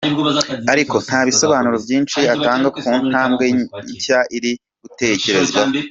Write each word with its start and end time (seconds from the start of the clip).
Ariko 0.73 0.95
nta 1.05 1.19
bisobanuro 1.27 1.77
byinshi 1.85 2.19
atanga 2.33 2.67
ku 2.79 2.89
ntambwe 3.09 3.45
nshya 3.93 4.19
iri 4.37 4.51
gutekerezwaho. 4.83 5.71